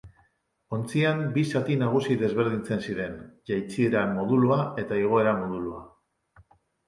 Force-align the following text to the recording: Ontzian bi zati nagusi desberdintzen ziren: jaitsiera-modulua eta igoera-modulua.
Ontzian 0.75 1.19
bi 1.33 1.41
zati 1.57 1.75
nagusi 1.81 2.15
desberdintzen 2.21 2.81
ziren: 2.87 3.13
jaitsiera-modulua 3.51 4.59
eta 4.85 4.97
igoera-modulua. 5.03 5.85